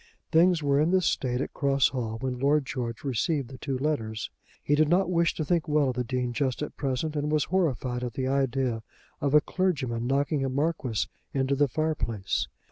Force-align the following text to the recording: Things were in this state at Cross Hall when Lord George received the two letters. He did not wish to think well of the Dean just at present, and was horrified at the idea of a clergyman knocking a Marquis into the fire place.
Things 0.31 0.63
were 0.63 0.79
in 0.81 0.89
this 0.89 1.05
state 1.05 1.41
at 1.41 1.53
Cross 1.53 1.89
Hall 1.89 2.17
when 2.21 2.39
Lord 2.39 2.65
George 2.65 3.03
received 3.03 3.49
the 3.49 3.59
two 3.59 3.77
letters. 3.77 4.31
He 4.63 4.73
did 4.73 4.89
not 4.89 5.11
wish 5.11 5.35
to 5.35 5.45
think 5.45 5.67
well 5.67 5.89
of 5.91 5.95
the 5.95 6.03
Dean 6.03 6.33
just 6.33 6.63
at 6.63 6.75
present, 6.75 7.15
and 7.15 7.31
was 7.31 7.43
horrified 7.43 8.03
at 8.03 8.13
the 8.13 8.25
idea 8.27 8.81
of 9.21 9.35
a 9.35 9.41
clergyman 9.41 10.07
knocking 10.07 10.43
a 10.43 10.49
Marquis 10.49 11.07
into 11.35 11.53
the 11.53 11.67
fire 11.67 11.93
place. 11.93 12.47